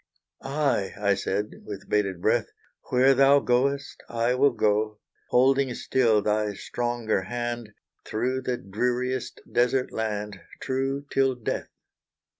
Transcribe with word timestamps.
"Aye," 0.41 0.95
I 0.99 1.13
said, 1.13 1.61
with 1.63 1.87
bated 1.87 2.23
breath, 2.23 2.47
"Where 2.89 3.13
thou 3.13 3.37
goest, 3.39 4.01
I 4.09 4.33
will 4.33 4.49
go; 4.49 4.97
Holding 5.29 5.71
still 5.75 6.23
thy 6.23 6.55
stronger 6.55 7.21
hand, 7.21 7.73
Through 8.03 8.41
the 8.41 8.57
dreariest 8.57 9.41
desert 9.51 9.91
land, 9.91 10.41
True, 10.59 11.05
till 11.11 11.35
death." 11.35 11.69